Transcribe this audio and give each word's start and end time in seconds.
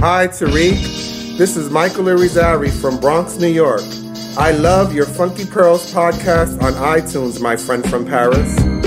Hi, 0.00 0.28
Tarek. 0.28 1.38
This 1.38 1.56
is 1.56 1.70
Michael 1.70 2.04
Irizarry 2.04 2.70
from 2.70 3.00
Bronx, 3.00 3.36
New 3.36 3.48
York. 3.48 3.82
I 4.38 4.52
love 4.52 4.94
your 4.94 5.06
Funky 5.06 5.44
Pearls 5.44 5.92
podcast 5.92 6.62
on 6.62 6.74
iTunes, 6.74 7.40
my 7.40 7.56
friend 7.56 7.84
from 7.90 8.06
Paris. 8.06 8.77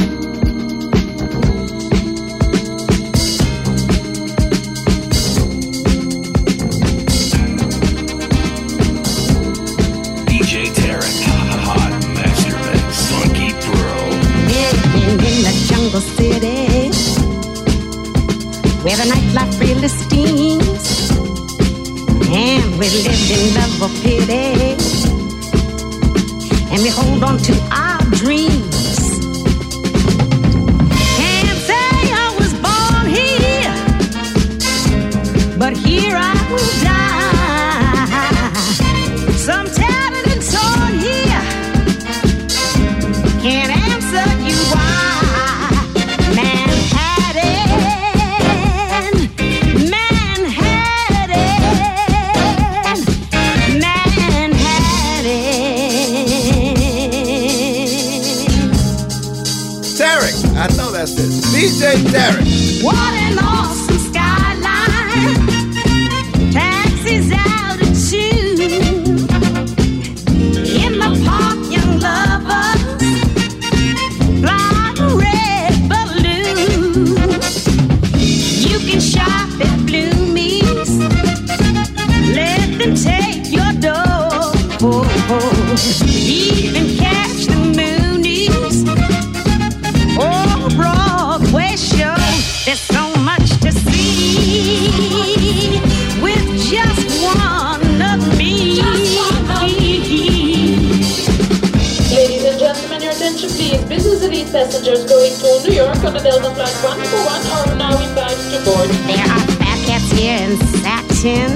Passengers 104.51 105.05
going 105.05 105.31
to 105.31 105.63
New 105.65 105.75
York 105.75 106.03
on 106.03 106.11
the 106.13 106.19
Delta 106.19 106.51
Flight 106.53 106.75
141 106.83 107.39
are 107.55 107.75
now 107.77 107.95
invited 108.03 108.51
to 108.51 108.59
board. 108.65 108.89
There 109.07 109.23
are 109.23 109.47
fat 109.55 109.79
cats 109.87 110.11
here 110.11 110.35
in 110.43 110.57
satin. 110.83 111.55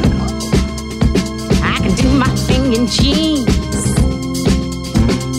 I 1.61 1.77
can 1.83 1.93
do 1.95 2.07
my 2.17 2.31
thing 2.47 2.71
in 2.71 2.87
jeans. 2.87 3.51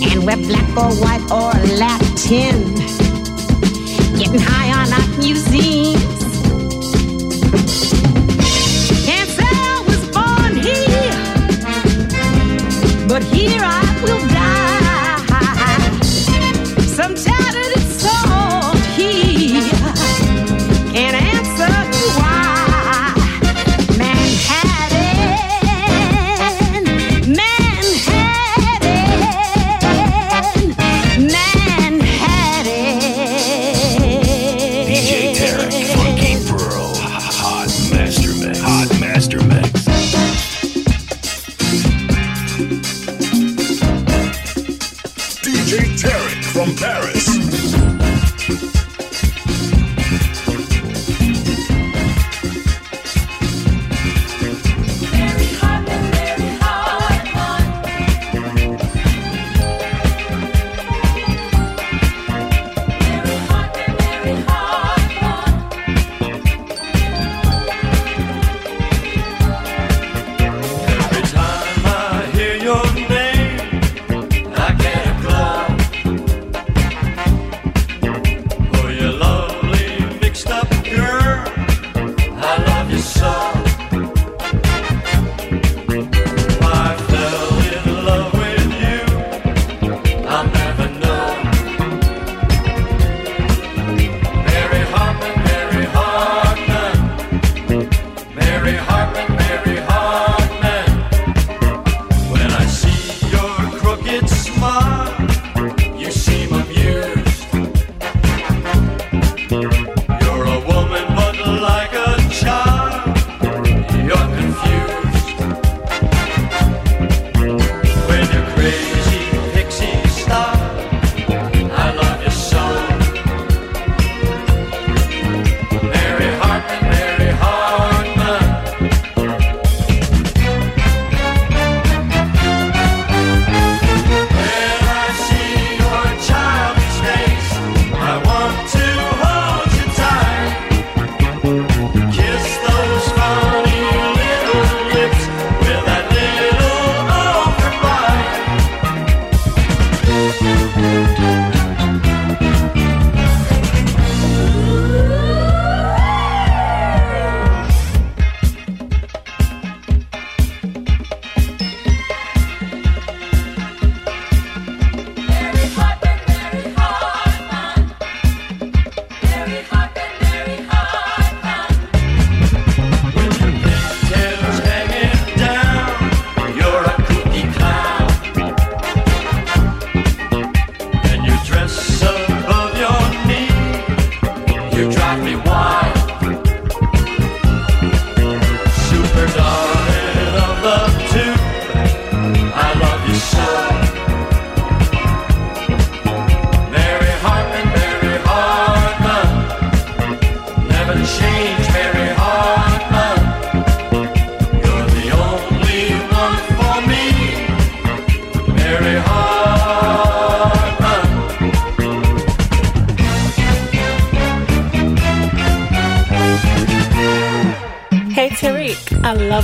And 0.04 0.27
we're 0.27 0.36
black 0.36 0.68
or 0.77 0.92
white 1.00 1.24
or 1.33 1.55
Latin. 1.80 2.74
Getting 4.18 4.40
high 4.40 4.70
on 4.77 4.92
our 4.92 5.08
museums. 5.18 5.96
Can't 9.06 9.30
say 9.30 9.48
I 9.48 9.83
was 9.89 10.02
born 10.12 10.52
here, 10.61 11.24
but 13.08 13.22
here 13.24 13.62
I 13.64 13.76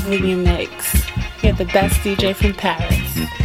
You 0.09 0.37
mix. 0.37 1.07
You're 1.43 1.53
the 1.53 1.65
best 1.67 2.01
DJ 2.01 2.35
from 2.35 2.55
Paris. 2.55 3.42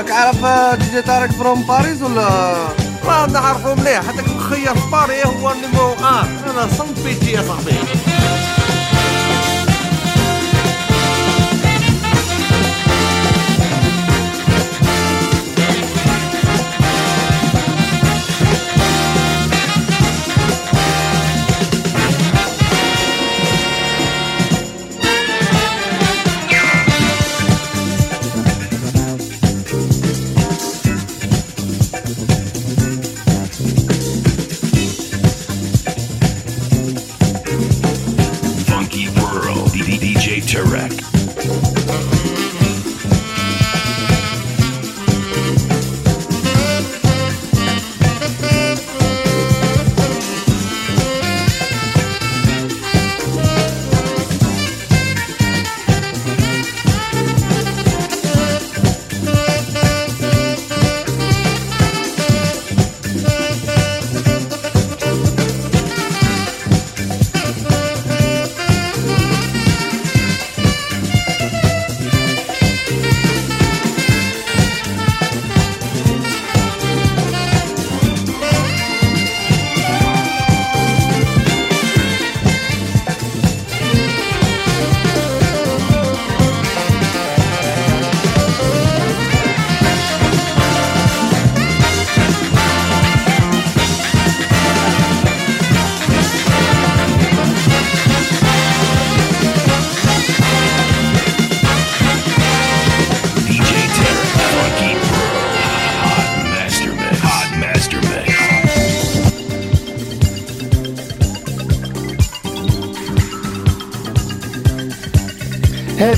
لك 0.00 0.10
عارف 0.10 0.44
دي 0.80 0.90
جي 0.90 1.02
طارق 1.02 1.30
فروم 1.30 1.62
باريس 1.62 2.02
ولا؟ 2.02 2.54
لا 3.04 3.26
نعرفو 3.26 3.74
مليح 3.74 4.08
هذاك 4.08 4.28
مخير 4.28 4.74
في 4.74 4.90
باري 4.92 5.24
هو 5.24 5.50
النيمو 5.50 5.92
ان 5.92 6.50
أنا 6.50 6.68
صنف 6.78 7.04
بيتي 7.04 7.32
يا 7.32 7.42
صاحبي 7.42 7.72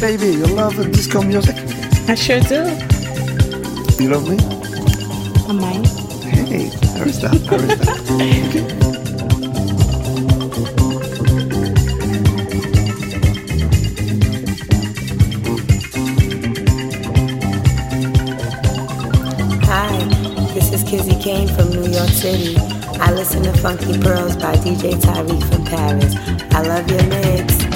baby, 0.03 0.33
you 0.37 0.47
love 0.47 0.75
disco 0.91 1.23
music? 1.23 1.55
I 2.09 2.17
sure 2.17 2.41
do. 2.41 2.65
You 4.03 4.11
love 4.11 4.29
me? 4.29 4.37
I 5.47 5.53
might. 5.53 5.87
Hey, 6.27 6.71
hi 6.91 7.05
this 20.53 20.83
okay. 20.83 20.91
Kizzy 20.91 21.15
Kane 21.23 21.47
from 21.47 21.71
New 21.71 21.89
York 21.93 22.09
City. 22.09 22.57
I 22.99 23.13
listen 23.13 23.45
to 23.45 23.53
Funky 23.59 23.97
Pearls 24.01 24.35
by 24.35 24.57
DJ 24.57 25.01
Tyree 25.01 25.41
from 25.43 25.65
Paris. 25.65 26.17
I 26.51 26.63
love 26.63 26.91
your 26.91 27.05
mix. 27.05 27.72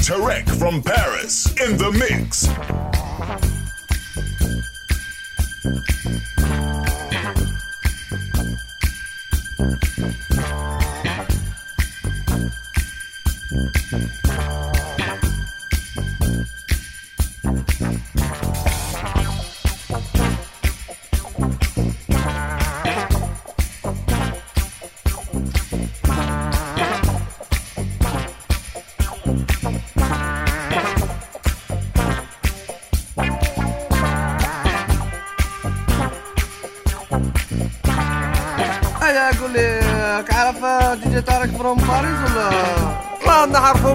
Tarek 0.00 0.48
from 0.58 0.82
Paris 0.82 1.46
in 1.60 1.76
the 1.76 1.92
mix. 1.92 2.79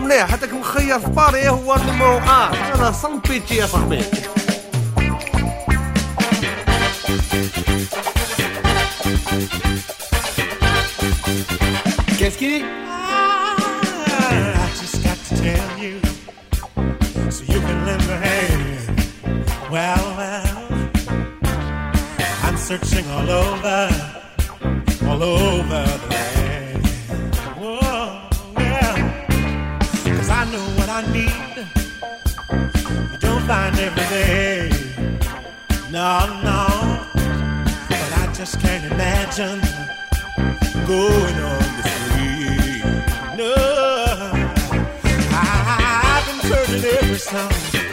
مليح 0.06 0.36
كي 0.36 0.52
مخير 0.56 1.00
في 1.00 1.10
باري 1.10 1.50
هو 1.50 1.76
النمو 1.76 2.18
آه 2.18 2.50
أنا 2.76 2.92
صن 2.92 3.20
بيتي 3.20 3.56
يا 3.56 3.66
صاحبي. 3.66 4.02
'Cause 30.26 30.38
I 30.42 30.46
know 30.52 30.66
what 30.80 30.90
I 30.90 31.02
need. 31.14 31.56
You 33.12 33.18
don't 33.20 33.46
find 33.46 33.78
every 33.78 34.08
day. 34.10 34.70
No, 35.92 36.10
no, 36.50 36.62
but 37.90 38.10
I 38.22 38.26
just 38.34 38.60
can't 38.60 38.86
imagine 38.92 39.60
going 40.88 41.38
on 41.52 41.66
the 41.78 41.86
street. 41.94 42.84
No, 43.38 43.54
I, 45.30 45.46
I've 46.14 46.26
been 46.28 46.42
searching 46.52 46.86
every 47.00 47.20
song, 47.20 47.52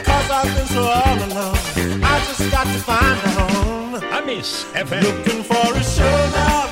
cause 0.09 0.29
I've 0.38 0.57
been 0.57 0.66
so 0.77 0.83
all 0.85 1.18
alone. 1.29 1.59
I 2.03 2.14
just 2.29 2.51
got 2.51 2.64
to 2.64 2.79
find 2.90 3.18
a 3.29 3.31
home. 3.40 3.95
I 4.11 4.21
miss 4.25 4.64
FM. 4.73 5.03
Looking 5.03 5.42
for 5.45 5.66
a 5.77 5.85
show 5.85 6.16
now, 6.40 6.64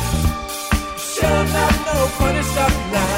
show 0.96 1.37
now, 1.57 1.70
no 1.87 2.07
funny 2.18 2.42
stuff 2.44 2.75
now. 2.92 3.10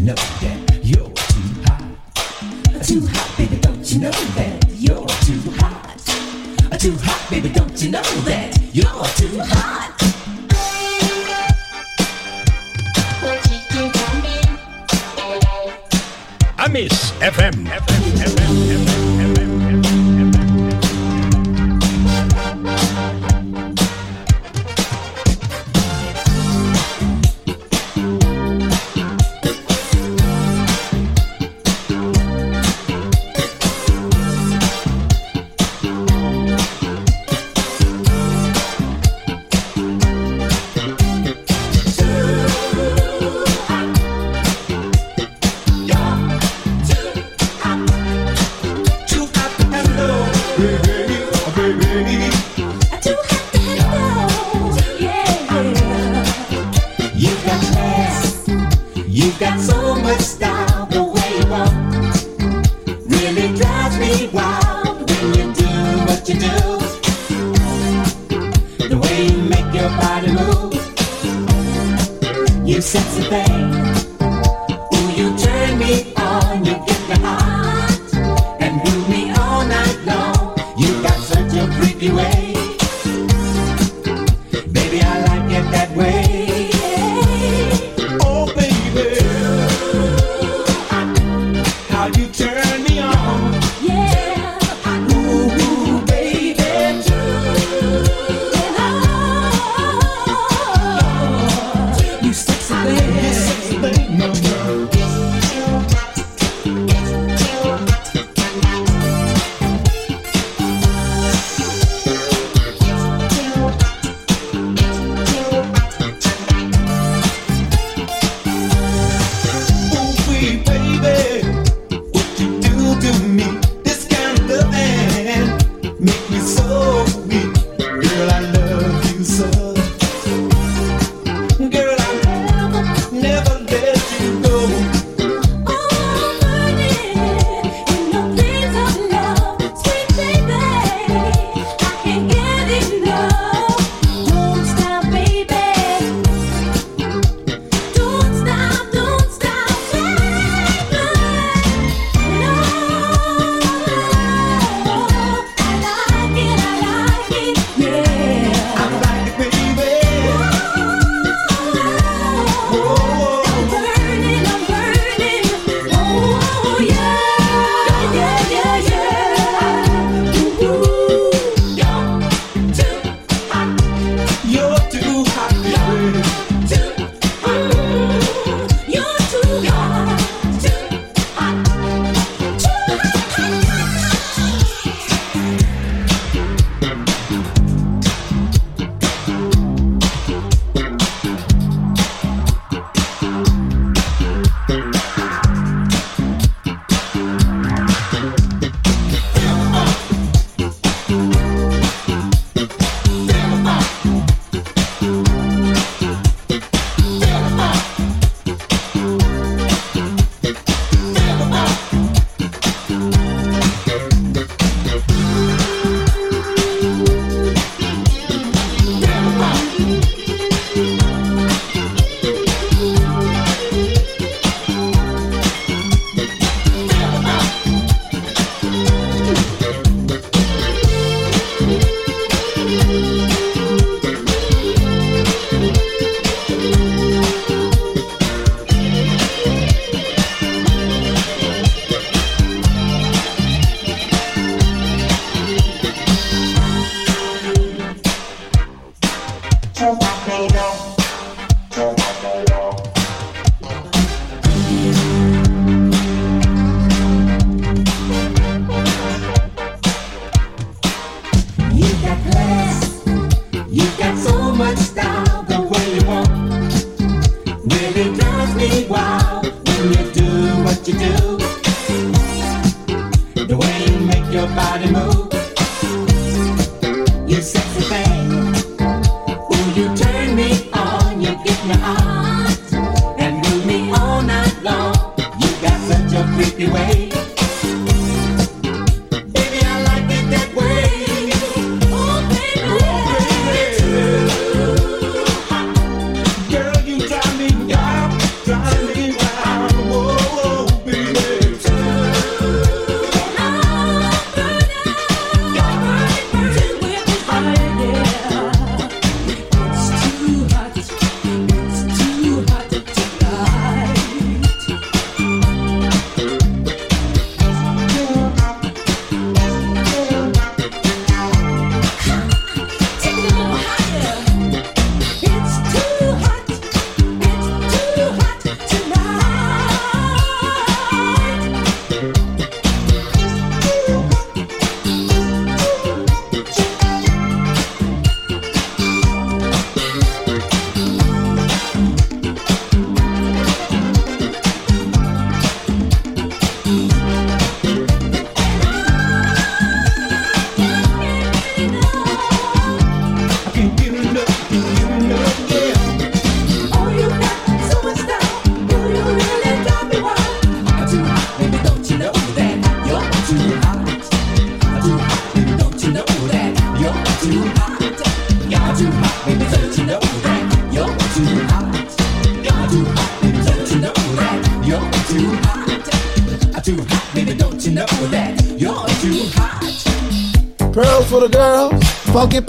you 0.00 0.06
know 0.06 0.14
that 0.14 0.80
you're 0.82 1.10
too 1.10 1.48
hot? 1.66 1.82
Too 2.82 3.06
hot, 3.06 3.36
baby, 3.36 3.56
don't 3.56 3.92
you 3.92 4.00
know 4.00 4.10
that 4.10 4.64
you're 4.70 5.06
too 5.06 5.50
hot? 5.58 5.98
Too 6.78 6.96
hot, 7.02 7.30
baby, 7.30 7.50
don't 7.50 7.82
you 7.82 7.90
know 7.90 8.02
that? 8.02 8.39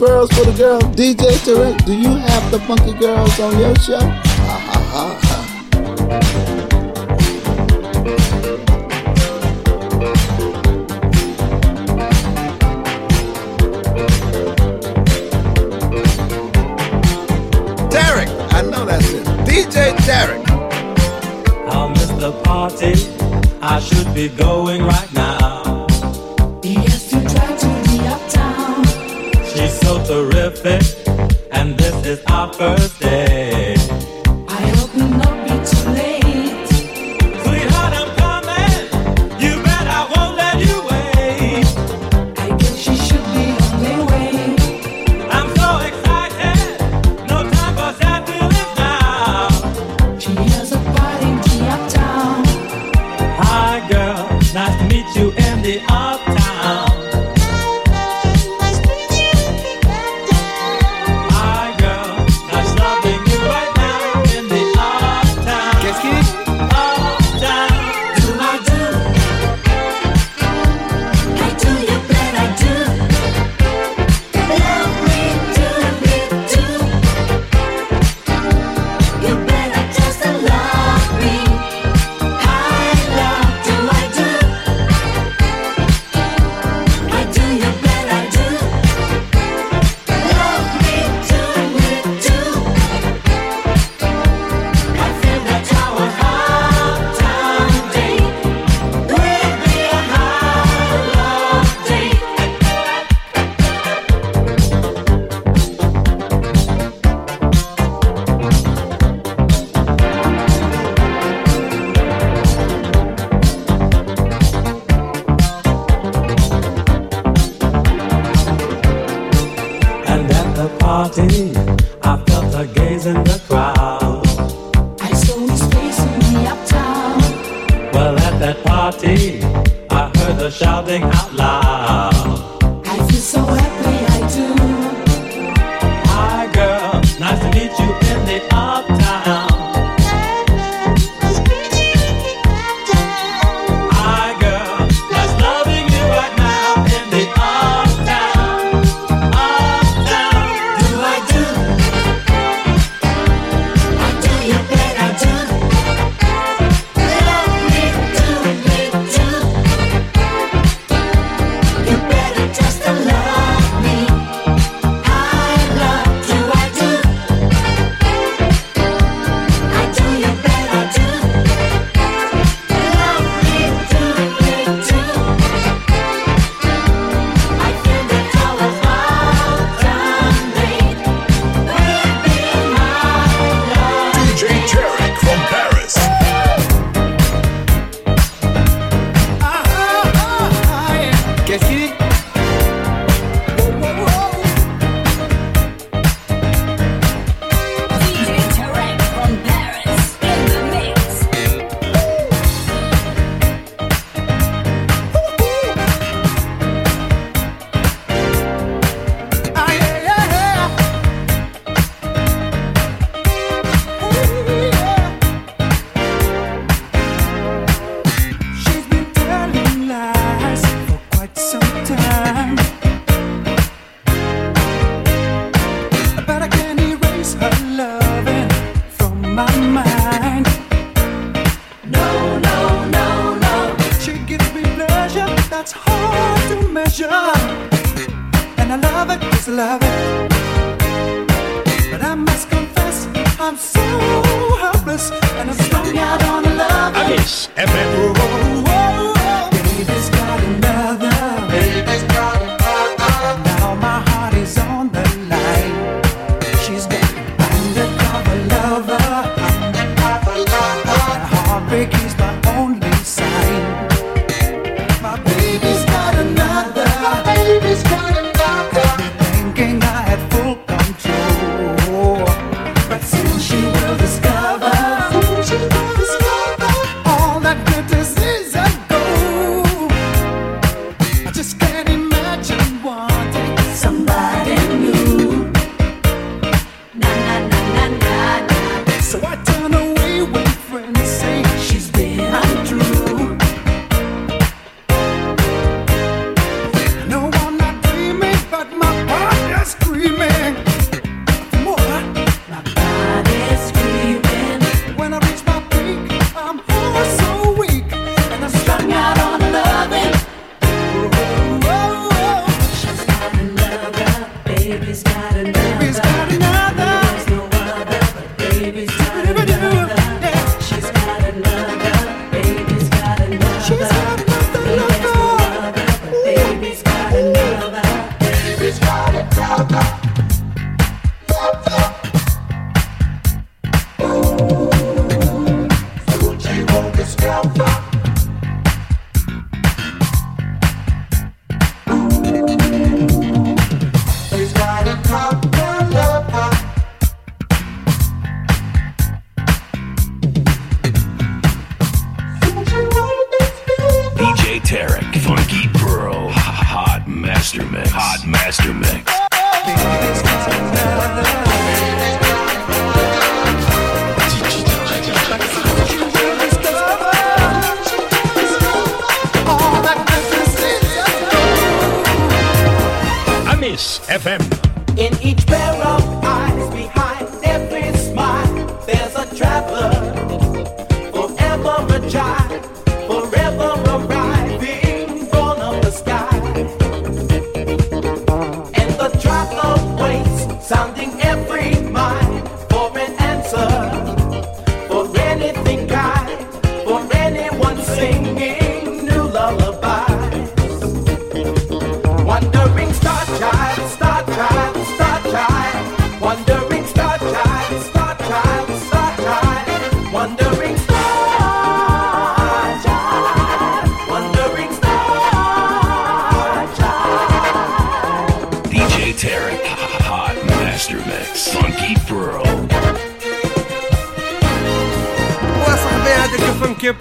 pearls 0.02 0.32
for 0.32 0.46
the 0.46 0.58
girls. 0.58 0.84
DJ 0.96 1.30
Tarek, 1.46 1.86
do 1.86 1.94
you 1.94 2.10
have 2.10 2.52
the 2.52 2.60
funky 2.62 2.94
girls 2.94 3.40
on 3.40 3.60
your 3.60 3.76
show? 3.76 4.31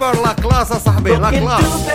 بار 0.00 0.22
لا 0.22 0.32
كلاس 0.32 0.72
صاحبي 0.72 1.10
لا 1.10 1.30
كلاس 1.30 1.86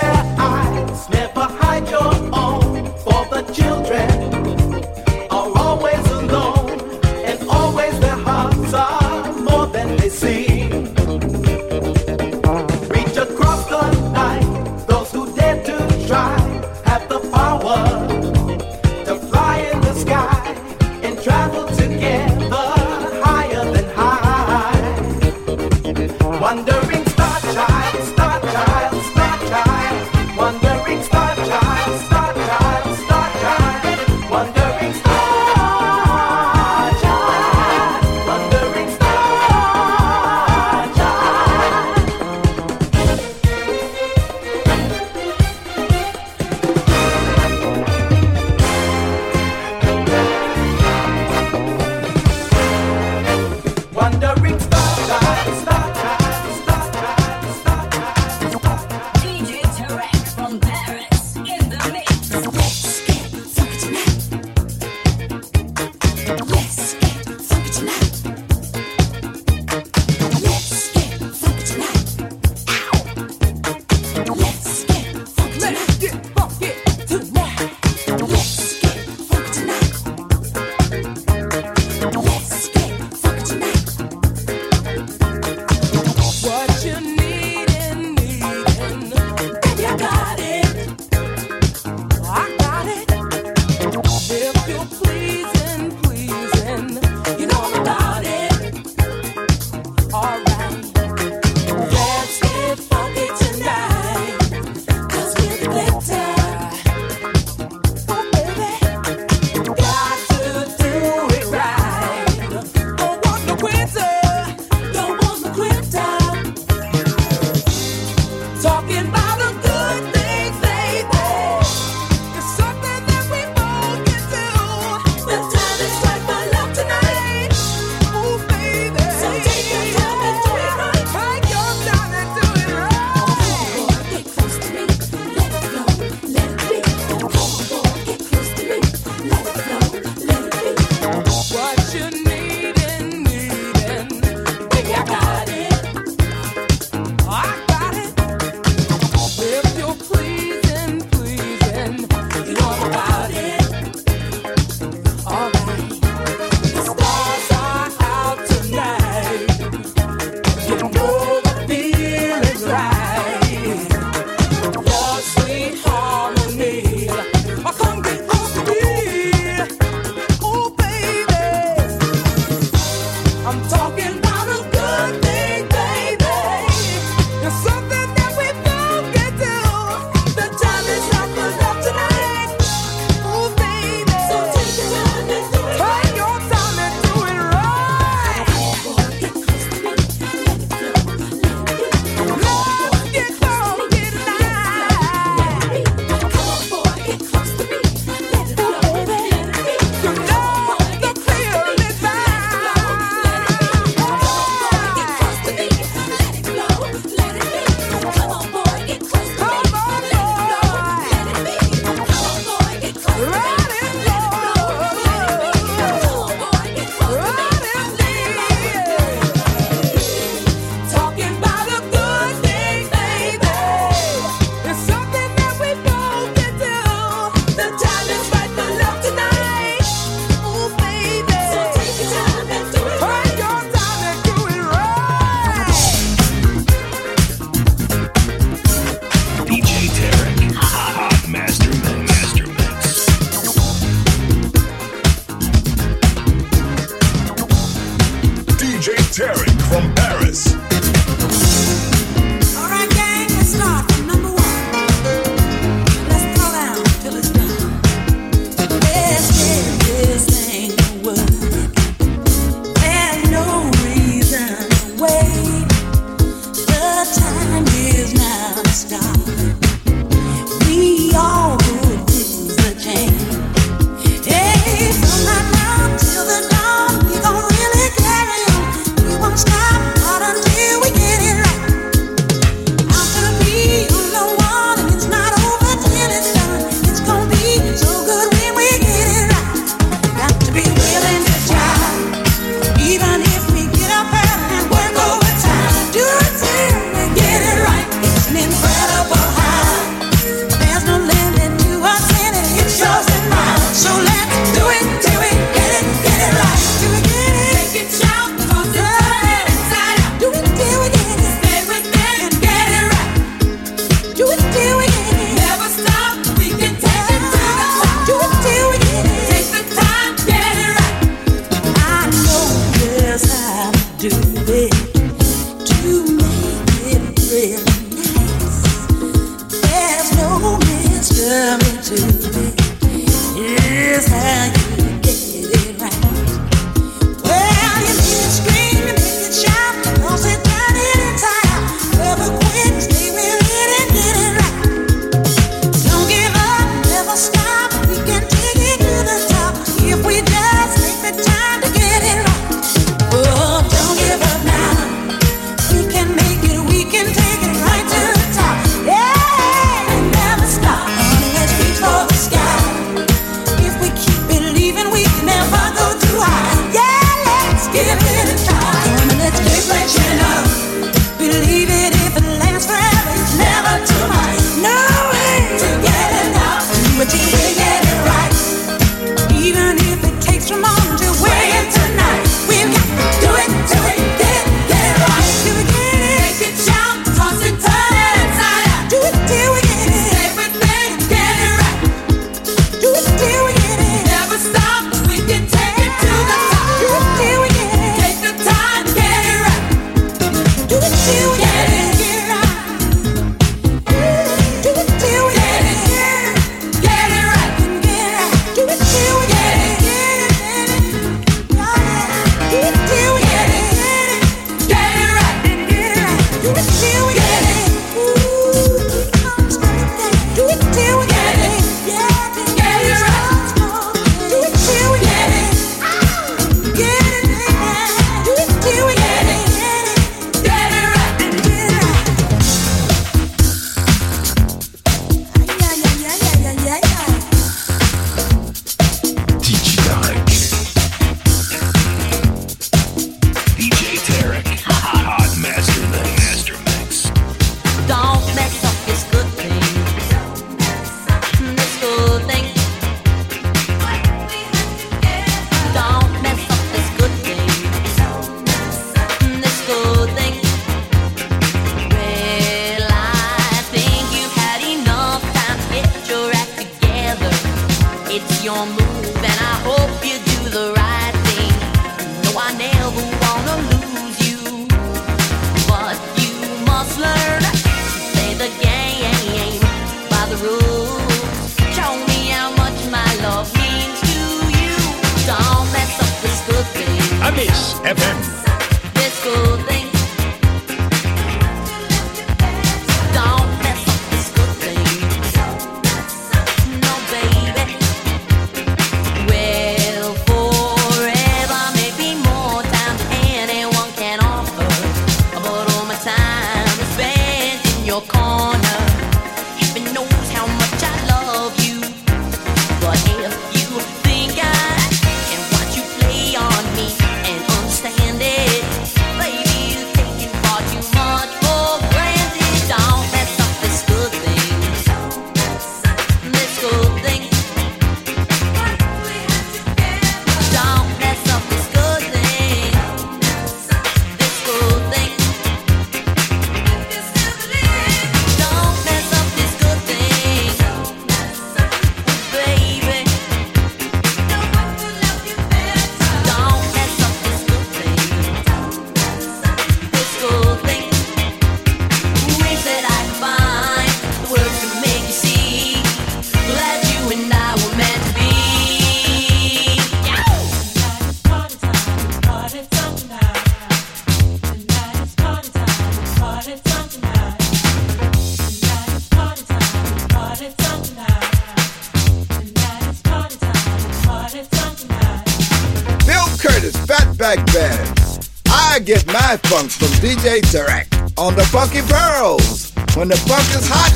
DJ 580.00 580.40
Tarek 580.42 580.86
on 581.18 581.34
the 581.34 581.44
Funky 581.46 581.80
Pearls. 581.82 582.70
When 582.94 583.08
the 583.08 583.16
funk 583.16 583.48
is 583.56 583.66
hot, 583.66 583.92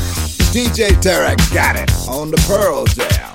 DJ 0.53 0.89
Tarek 1.03 1.39
got 1.55 1.77
it 1.77 1.91
on 2.09 2.31
the 2.31 2.39
Pearl 2.49 2.87
Jam. 2.87 3.31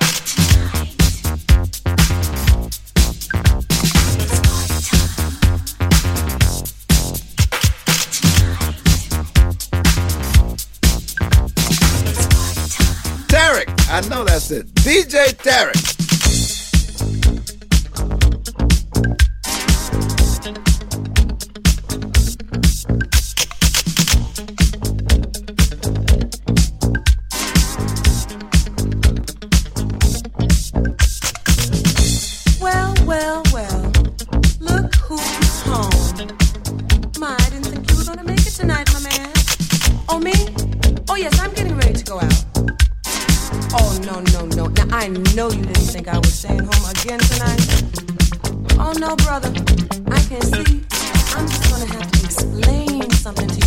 Tarek, 13.28 13.68
I 13.90 14.00
know 14.08 14.24
that's 14.24 14.50
it. 14.50 14.66
DJ 14.74 15.34
Tarek. 15.36 15.75
no 48.98 49.14
brother. 49.16 49.48
I 50.10 50.20
can 50.28 50.40
see. 50.40 50.80
I'm 51.36 51.46
just 51.46 51.70
gonna 51.70 51.86
have 51.86 52.10
to 52.10 52.24
explain 52.24 53.10
something 53.10 53.48
to 53.48 53.60
you. 53.60 53.65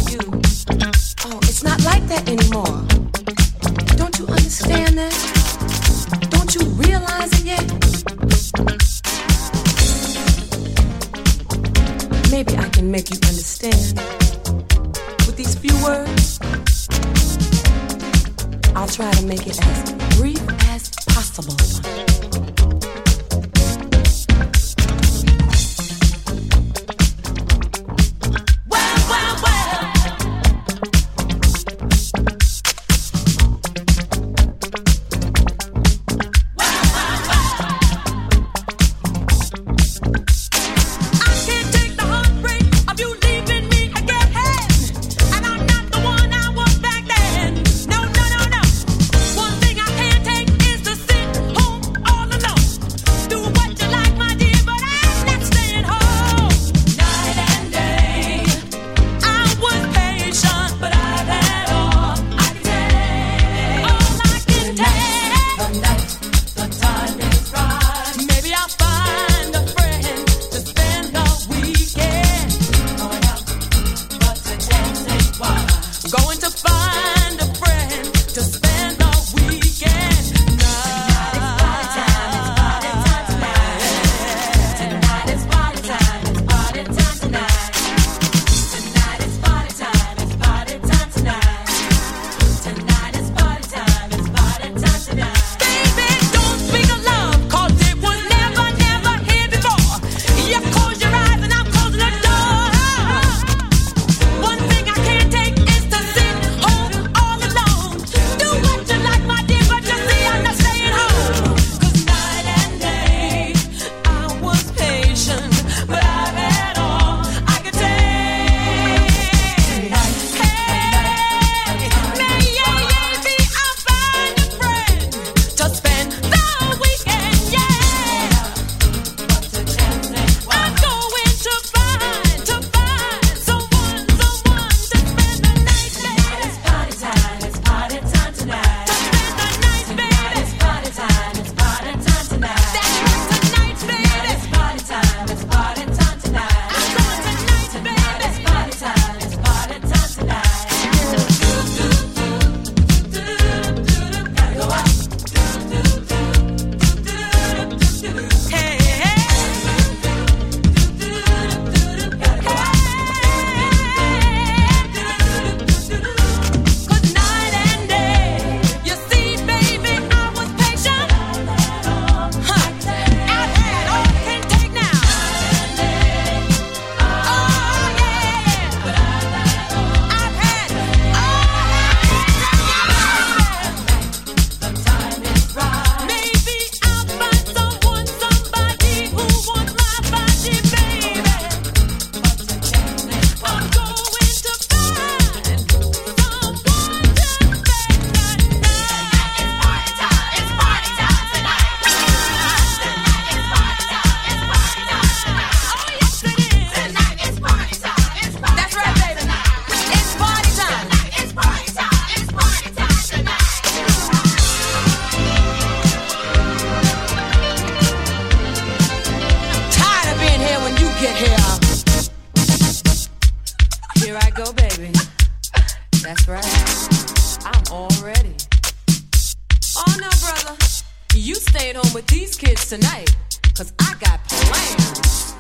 tonight, 232.70 233.17
cause 233.55 233.74
I 233.80 233.95
got 233.99 234.20
plans. 234.30 235.34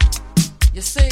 You 0.73 0.81
see? 0.81 1.09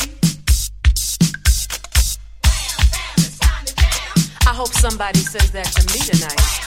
I 4.48 4.54
hope 4.56 4.70
somebody 4.70 5.20
says 5.20 5.52
that 5.52 5.66
to 5.66 5.94
me 5.94 6.00
tonight. 6.00 6.67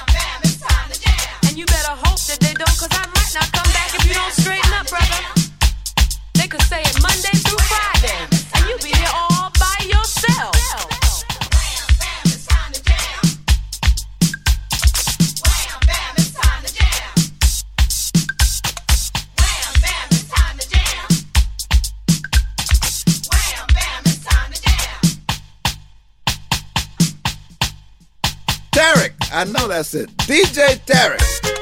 I 29.41 29.45
know 29.45 29.69
that's 29.69 29.95
it. 29.95 30.15
DJ 30.29 30.77
Tarek. 30.85 31.60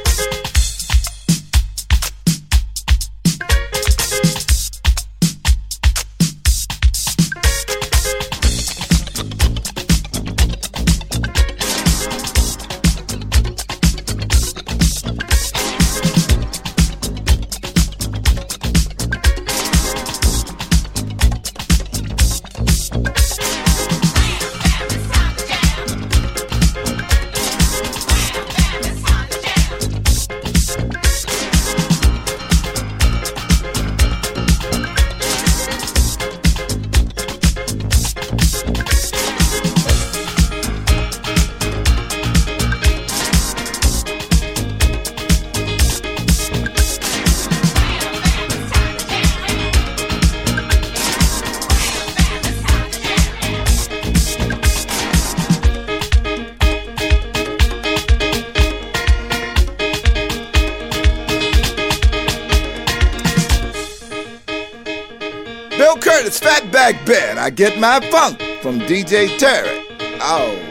Back 66.67 67.07
Bed, 67.07 67.39
I 67.39 67.51
get 67.51 67.79
my 67.79 68.01
funk 68.11 68.41
from 68.61 68.81
DJ 68.81 69.29
Tarek. 69.39 69.87
Oh. 70.21 70.68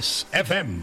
Kiss 0.00 0.24
FM. 0.32 0.80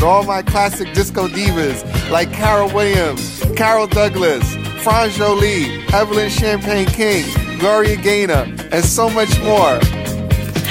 With 0.00 0.08
all 0.08 0.24
my 0.24 0.40
classic 0.40 0.94
disco 0.94 1.28
divas 1.28 1.84
like 2.10 2.32
Carol 2.32 2.72
Williams, 2.72 3.44
Carol 3.54 3.86
Douglas, 3.86 4.54
France 4.82 5.14
Joli, 5.18 5.84
Evelyn 5.92 6.30
Champagne 6.30 6.86
King, 6.86 7.26
Gloria 7.58 7.96
Gaynor, 7.96 8.46
and 8.72 8.82
so 8.82 9.10
much 9.10 9.28
more. 9.40 9.78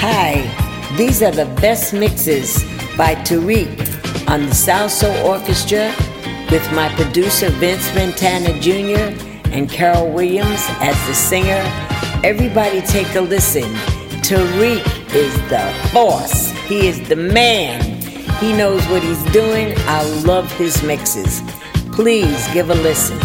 Hi, 0.00 0.42
these 0.96 1.22
are 1.22 1.30
the 1.30 1.44
best 1.60 1.94
mixes 1.94 2.64
by 2.96 3.14
Tarek 3.22 3.68
on 4.28 4.46
the 4.46 4.52
Salsoul 4.52 5.24
Orchestra 5.24 5.94
with 6.50 6.68
my 6.72 6.92
producer 6.96 7.50
Vince 7.50 7.94
Montana 7.94 8.58
Jr. 8.58 9.16
and 9.52 9.70
Carol 9.70 10.10
Williams 10.10 10.66
as 10.80 10.96
the 11.06 11.14
singer. 11.14 11.62
Everybody 12.24 12.80
take 12.80 13.14
a 13.14 13.20
listen. 13.20 13.72
Tarek 14.26 15.14
is 15.14 15.32
the 15.48 15.72
boss. 15.94 16.50
He 16.66 16.88
is 16.88 17.08
the 17.08 17.14
man. 17.14 17.89
He 18.40 18.54
knows 18.54 18.84
what 18.88 19.02
he's 19.02 19.22
doing. 19.32 19.74
I 19.80 20.02
love 20.24 20.50
his 20.52 20.82
mixes. 20.82 21.42
Please 21.92 22.48
give 22.54 22.70
a 22.70 22.74
listen. 22.74 23.18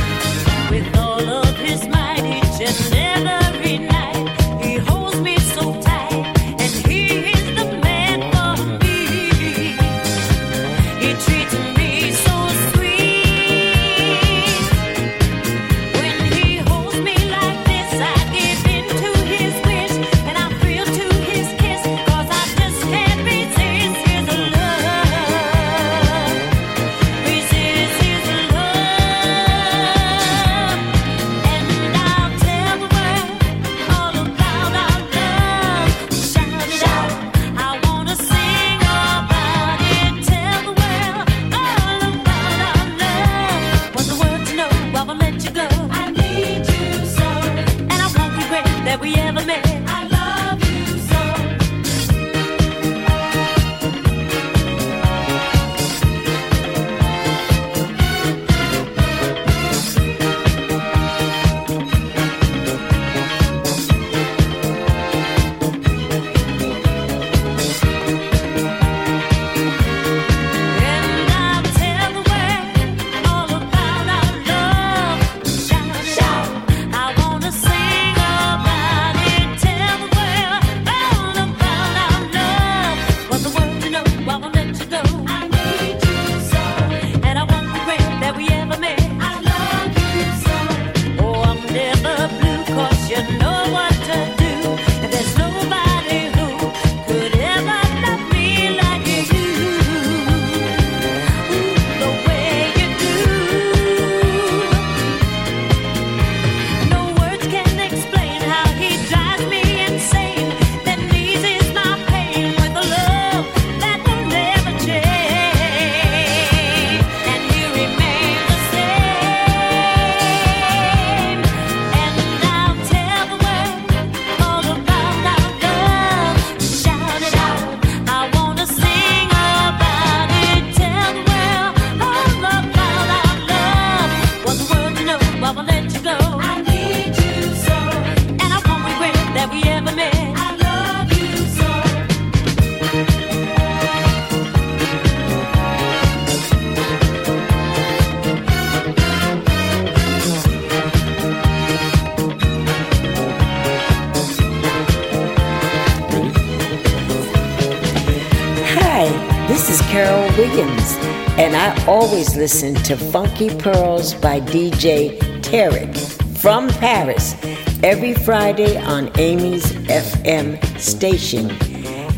Listen 162.46 162.76
to 162.84 162.96
Funky 162.96 163.50
Pearls 163.50 164.14
by 164.14 164.40
DJ 164.40 165.18
Tarek 165.42 165.98
from 166.38 166.70
Paris 166.70 167.34
every 167.82 168.14
Friday 168.14 168.78
on 168.78 169.10
Amy's 169.18 169.66
FM 169.88 170.64
station. 170.80 171.50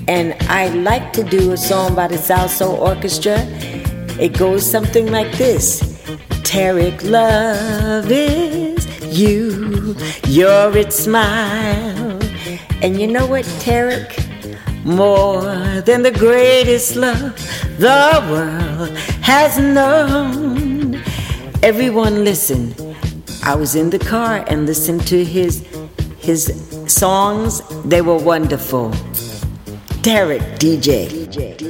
And 0.10 0.36
I 0.50 0.68
like 0.68 1.14
to 1.14 1.24
do 1.24 1.54
a 1.54 1.58
song 1.58 1.96
by 1.96 2.10
the 2.10 2.18
Salsoul 2.18 2.78
Orchestra. 2.78 3.38
It 4.20 4.38
goes 4.38 4.70
something 4.70 5.10
like 5.14 5.32
this 5.38 5.82
Tarek, 6.44 7.10
love 7.10 8.12
is 8.12 8.86
you, 9.18 9.96
your 10.28 10.76
its 10.76 10.98
smile. 10.98 12.20
And 12.82 13.00
you 13.00 13.08
know 13.08 13.26
what, 13.28 13.46
Tarek? 13.64 14.26
More 14.84 15.82
than 15.86 16.04
the 16.04 16.12
greatest 16.12 16.98
love 16.98 17.34
the 17.78 18.28
world 18.30 18.57
has 19.28 19.60
known. 19.60 20.96
Everyone 21.62 22.24
listen. 22.24 22.74
I 23.44 23.56
was 23.56 23.76
in 23.76 23.90
the 23.90 24.00
car 24.00 24.46
and 24.48 24.66
listened 24.66 25.06
to 25.08 25.26
his 25.26 25.68
his 26.18 26.44
songs. 26.88 27.62
They 27.84 28.02
were 28.02 28.18
wonderful. 28.18 28.92
Derek 30.02 30.42
DJ. 30.62 31.10
DJ. 31.10 31.67